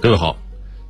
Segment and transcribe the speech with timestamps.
[0.00, 0.36] 各位好，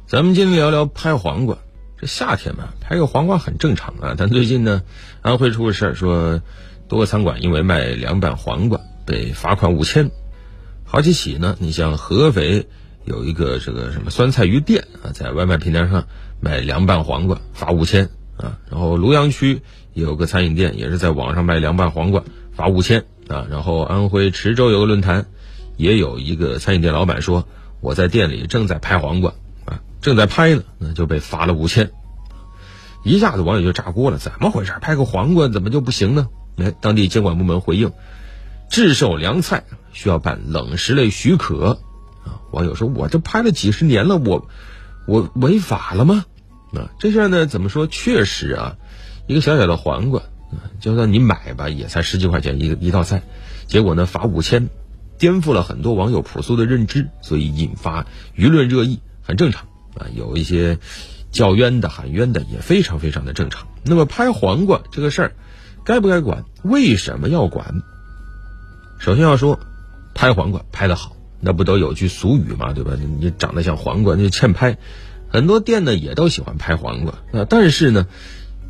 [0.07, 1.57] 咱们今天聊聊拍黄瓜。
[1.97, 4.15] 这夏天嘛，拍个黄瓜很正常啊。
[4.19, 4.83] 但最近呢，
[5.23, 6.43] 安徽出个事儿，说
[6.89, 10.11] 多个餐馆因为卖凉拌黄瓜被罚款五千。
[10.83, 12.67] 好几起呢，你像合肥
[13.05, 16.07] 有一个这个什么酸菜鱼店啊，在外卖平台上
[16.41, 18.59] 卖凉拌黄瓜罚五千啊。
[18.69, 19.63] 然后庐阳区
[19.93, 23.47] 有个餐饮店也是在网上卖凉拌黄瓜罚五千啊。
[23.49, 25.27] 然后安徽池州有个论坛，
[25.77, 27.47] 也有一个餐饮店老板说。
[27.85, 29.35] 我在店里正在拍黄瓜，
[29.67, 31.91] 啊，正在拍呢，那就被罚了五千，
[33.05, 34.73] 一下子网友就炸锅了，怎么回事？
[34.81, 36.29] 拍个黄瓜怎么就不行呢？
[36.57, 37.93] 哎，当地监管部门回应，
[38.71, 41.79] 制售凉菜需要办冷食类许可，
[42.25, 44.49] 啊，网友说，我这拍了几十年了，我
[45.07, 46.25] 我违法了吗？
[46.73, 47.87] 啊，这事儿呢，怎么说？
[47.87, 48.77] 确实啊，
[49.27, 50.23] 一个小小的黄瓜，
[50.81, 53.25] 就算你买吧，也才十几块钱一个一道菜，
[53.67, 54.71] 结果呢，罚五千。
[55.19, 60.07] 颠覆了很多网友朴素的认知，所以引发舆论热议，很正常啊。
[60.15, 60.79] 有一些
[61.31, 63.67] 叫冤的、喊冤的，也非常非常的正常。
[63.85, 65.33] 那么拍黄瓜这个事儿，
[65.85, 66.45] 该不该管？
[66.63, 67.83] 为什么要管？
[68.99, 69.61] 首先要说，
[70.15, 72.93] 拍黄瓜拍得好，那不都有句俗语嘛，对吧？
[73.21, 74.79] 你长得像黄瓜，那就欠拍。
[75.29, 78.07] 很多店呢也都喜欢拍黄瓜啊，但是呢，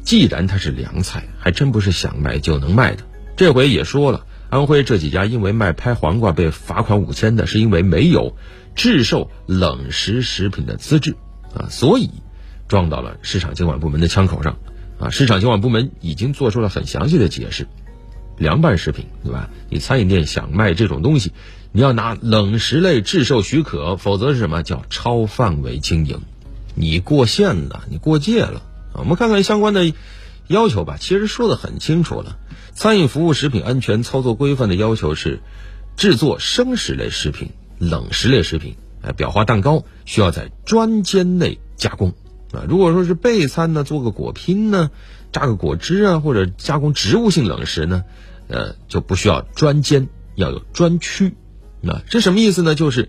[0.02, 3.04] 既然它是凉菜，还真不是想卖就能卖的。
[3.36, 4.26] 这回也说了。
[4.54, 8.36] 安徽这几家因为卖拍黄瓜被罚款五千的，是因为没有
[8.76, 11.16] 制售冷食食品的资质
[11.52, 12.08] 啊，所以
[12.68, 14.56] 撞到了市场监管部门的枪口上
[15.00, 15.10] 啊。
[15.10, 17.66] 市场监管部门已经做出了很详细的解释：
[18.38, 19.50] 凉拌食品对吧？
[19.70, 21.32] 你餐饮店想卖这种东西，
[21.72, 26.20] 你要拿冷食类制售许可，否则是什么叫超范围经营？
[26.76, 28.62] 你过线了，你过界了。
[28.92, 29.92] 我们看看相关的
[30.48, 32.38] 要求吧，其实说的很清楚了。
[32.74, 35.40] 餐饮服务食品安全操作规范的要求是，
[35.96, 42.14] 制作生食类食品、冷食类食品，哎，裱花蛋糕需要在专间内加工，
[42.52, 44.90] 啊，如果说是备餐呢，做个果拼呢，
[45.32, 48.04] 榨个果汁啊，或者加工植物性冷食呢，
[48.48, 51.34] 呃，就不需要专间，要有专区，
[51.86, 52.74] 啊，这什么意思呢？
[52.74, 53.08] 就是，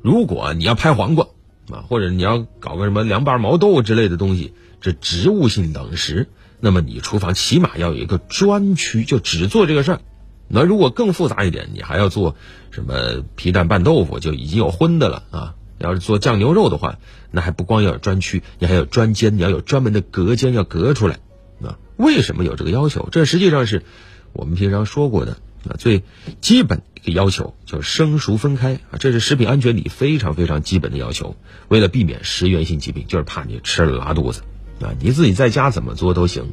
[0.00, 1.28] 如果你要拍黄瓜，
[1.70, 6.28] 啊，或者你要搞个什么凉拌毛豆之类的东西，这植物性冷食。
[6.64, 10.00] 那么你厨房起码要有一个专区，就只做这个事儿。
[10.46, 12.36] 那如果更复杂一点，你还要做
[12.70, 15.54] 什么皮蛋拌豆腐，就已经有荤的了啊。
[15.78, 17.00] 要是做酱牛肉的话，
[17.32, 21.18] 那还不光要有专区，你还有专间，你要有专门的隔间要隔出来
[21.64, 21.78] 啊。
[21.96, 23.08] 为什么有这个要求？
[23.10, 23.82] 这实际上是
[24.32, 26.04] 我们平常说过的啊，最
[26.40, 31.34] 基本一个要求就是生熟分开啊，这是食品安全里非常非常基本的要求。
[31.66, 34.42] 为了避免食源性疾病，就是怕你吃了拉肚子。
[34.82, 36.52] 啊，你自己在家怎么做都行，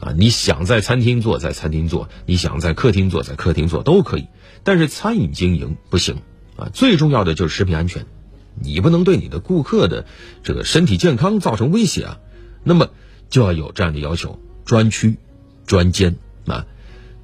[0.00, 4.26] 啊，你想在餐厅做在餐厅做，你想在客厅做在客厅做都可以，
[4.64, 6.22] 但是餐饮经营不行，
[6.56, 8.06] 啊，最重要的就是食品安全，
[8.54, 10.06] 你不能对你的顾客的
[10.42, 12.18] 这个身体健康造成威胁啊，
[12.64, 12.88] 那么
[13.28, 15.18] 就要有这样的要求，专区、
[15.66, 16.16] 专间
[16.46, 16.66] 啊，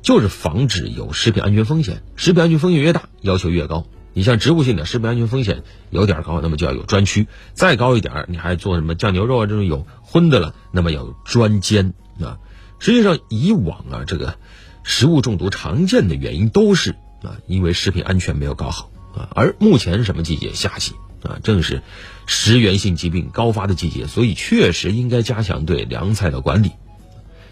[0.03, 3.87] 就是防止有食品安全风险，食品安全风险越大，要求越高。
[4.15, 12.39] 你像植物性的食品安全风险有点高，那么就要有专区；再高一点，你还做什么酱牛肉啊这种有荤的了，那么要有专间啊。
[12.79, 14.37] 实际上，以往啊，这个
[14.83, 19.29] 食物中毒常见的原因都是啊，因为食品安全没有搞好啊。
[19.35, 20.53] 而目前什么季节？
[20.53, 20.93] 夏季
[21.23, 21.83] 啊，正是
[22.27, 26.73] 食源性疾病高发的季节，所以确实应该加强对凉菜的管理。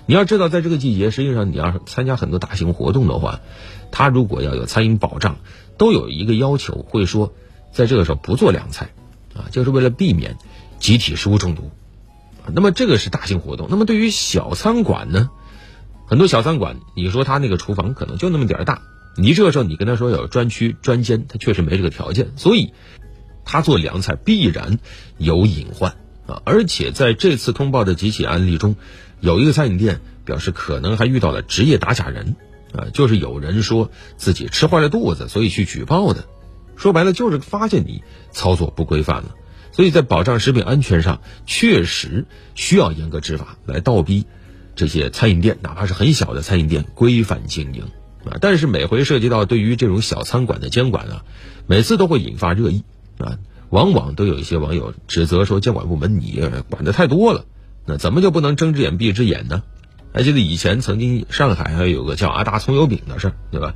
[0.06, 3.40] 你要知道，在这个季节，实际上你要参加很多大型活动的话，
[3.90, 5.36] 他如果要有餐饮保障。
[5.78, 7.32] 都有一个要求，会说，
[7.72, 8.90] 在这个时候不做凉菜，
[9.34, 10.36] 啊，就是为了避免
[10.78, 11.70] 集体食物中毒。
[12.52, 13.68] 那么这个是大型活动。
[13.70, 15.30] 那么对于小餐馆呢，
[16.06, 18.82] 很多小餐馆，你说他那个厨房可能就那么点儿大，
[19.16, 22.74] 你这个时候你跟他说有专区专间，他确实没这个条件，所以
[23.46, 24.78] 他做凉菜必然
[25.16, 25.96] 有隐患
[26.44, 28.76] 而且在这次通报的几起案例中，
[29.20, 32.36] 有一个餐饮店表示可能还遇到了职业打假人。
[32.72, 36.24] 啊，就是有人说自己吃坏了肚子，所以去举报的。
[36.76, 39.34] 说白了，就是发现你操作不规范了。
[39.72, 44.24] 所以在保障食品安全上，确实需要严格执法，来倒逼
[44.76, 47.82] 这些餐饮店，哪怕是很小的餐饮店，规范经营。
[48.24, 51.24] 啊，但是每回涉及到对于这种小餐馆的监管啊，
[51.66, 52.84] 每次都会引发热议。
[53.18, 53.36] 啊，
[53.70, 57.44] 往往都有一些网友指责说，监管部门你管的太多了，
[57.86, 59.62] 那怎么就不能睁只眼闭只眼呢？
[60.12, 63.74] 还记得以前曾经上海还有个叫阿达葱油饼的事儿，对吧？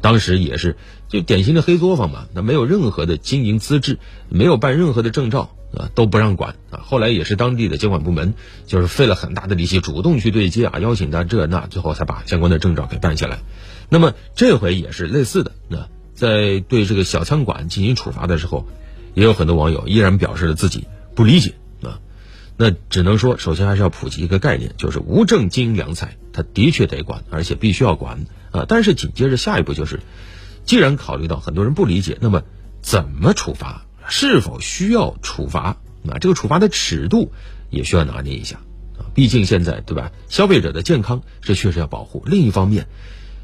[0.00, 0.76] 当时也是
[1.08, 3.98] 就典型的黑作坊嘛，那没有任何的经营资质，
[4.28, 6.82] 没有办任何的证照啊，都不让管啊。
[6.84, 8.34] 后来也是当地的监管部门，
[8.66, 13.38] 就是费了很大的力气，主动去对接啊，邀请他这那，最后才把相关的证照给办下来。
[13.88, 18.66] 那么这回也是类似的，那在对这个小餐馆进行处罚的时候，
[19.18, 20.86] 也有很多网友依然表示了自己
[21.16, 21.98] 不理解啊。
[22.56, 28.64] 那只能说，首先还是要普及一个概念，就是无证经营凉菜，它的确得管，而且必须要管啊。
[28.68, 29.98] 但是紧接着下一步就是，
[30.64, 32.44] 既然考虑到很多人不理解，那么
[32.80, 33.84] 怎么处罚？
[34.08, 35.78] 是否需要处罚？
[36.08, 37.32] 啊，这个处罚的尺度
[37.70, 38.58] 也需要拿捏一下
[38.98, 39.10] 啊。
[39.14, 42.22] 毕竟现在对吧，消费者的健康是确实要保护。
[42.24, 42.86] 另一方面，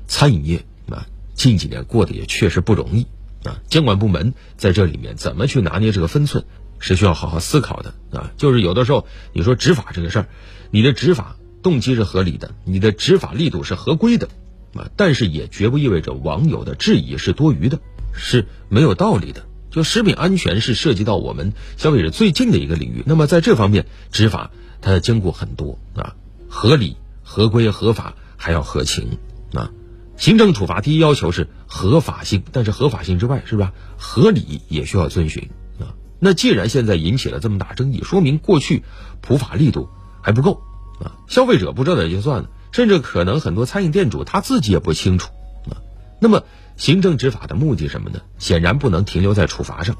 [0.07, 3.09] 餐饮业啊，近几年过得也确实不容易
[3.45, 3.61] 啊。
[3.69, 6.45] 监管部门在这里面怎么去拿捏这个分寸，
[6.79, 8.33] 是需要好好思考的啊。
[8.37, 10.29] 就是有的时候你说执法这个事儿，
[10.71, 14.29] 你的执法动机是合理的，你的执法力度是合规的
[14.75, 17.79] 啊，但是也绝不意味着网友的质疑是多余的，
[18.13, 19.47] 是没有道理的。
[19.71, 26.15] 就食品安全是涉及到我们消费者最近的一个领域，那么在这方面执法它要兼顾很多啊，
[26.49, 29.19] 合理、合规、合法，还要合情
[29.53, 29.73] 啊。
[30.17, 33.73] 行政处罚第一要求是合法性，但是合法性之外，是吧？
[33.97, 35.95] 合理也需要遵循啊。
[36.19, 38.83] 那既然现在引起了这么大争议，说明过去
[39.21, 39.89] 普法力度
[40.23, 40.63] 还不够
[41.01, 41.17] 啊。
[41.29, 45.31] 消费者不知道也就算了，甚至可能很多餐饮店主他自己也不清楚
[45.71, 45.79] 啊。
[46.21, 46.43] 那么。
[46.77, 48.19] 行政执法的目的什么呢？
[48.37, 49.97] 显然不能停留在处罚上，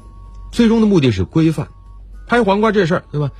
[0.51, 1.69] 最终的目的是规范。
[2.27, 3.31] 拍黄瓜这事儿，对吧？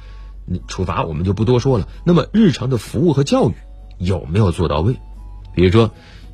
[0.45, 1.85] 你处罚我们就不多说了。
[2.05, 3.53] 那么日常的服务和教育
[3.97, 5.01] 有没有做到位？
[5.53, 5.91] 比如说，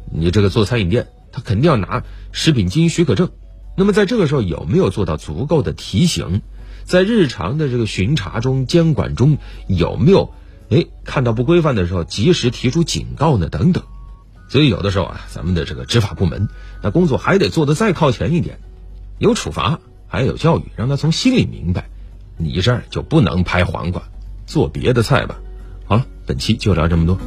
[0.10, 3.30] 你这个做餐饮店，他肯定要拿食品经营许可证。
[3.76, 6.42] 那么在这个时候有没有做到足够的提醒？
[6.84, 9.38] 在日常的这个巡查中、监管中
[9.68, 10.34] 有没有
[10.70, 13.50] 哎看到不规范的时候及时提出警告呢？
[13.50, 13.84] 等等。
[14.50, 16.50] 所以有的时候啊，咱们的这个执法部门，
[16.82, 18.60] 那工作还得做得再靠前一点，
[19.20, 21.90] 有处罚，还有教育，让他从心里明白，
[22.36, 24.04] 你这儿就不能拍黄瓜，
[24.46, 25.40] 做别的菜吧。
[25.86, 27.18] 好了，本期就聊这么多。